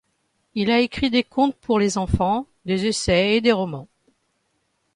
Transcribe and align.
Il 0.55 0.71
a 0.71 0.79
écrit 0.79 1.11
des 1.11 1.23
contes 1.23 1.55
pour 1.57 1.77
les 1.77 1.99
enfants, 1.99 2.47
des 2.65 2.87
essais 2.87 3.37
et 3.37 3.41
des 3.41 3.51
romans. 3.51 3.87